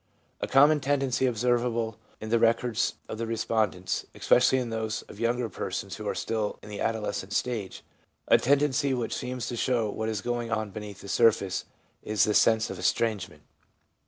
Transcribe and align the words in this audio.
A 0.39 0.47
common 0.47 0.79
tendency 0.79 1.27
observable 1.27 1.99
in 2.19 2.29
the 2.29 2.39
records 2.39 2.95
of 3.07 3.19
the 3.19 3.27
respondents, 3.27 4.03
especially 4.15 4.57
in 4.57 4.71
those 4.71 5.03
of 5.03 5.19
younger 5.19 5.47
persons 5.47 5.97
who 5.97 6.07
are 6.07 6.15
still 6.15 6.57
in 6.63 6.69
the 6.69 6.79
adolescent 6.81 7.33
stage— 7.33 7.83
a 8.27 8.39
tendency 8.39 8.95
which 8.95 9.13
seems 9.15 9.45
to 9.47 9.55
show 9.55 9.91
what 9.91 10.09
is 10.09 10.21
going 10.21 10.49
on 10.51 10.71
beneath 10.71 11.01
the 11.01 11.07
surface— 11.07 11.65
is 12.01 12.23
the 12.23 12.33
sense 12.33 12.71
of 12.71 12.79
estrangement. 12.79 13.43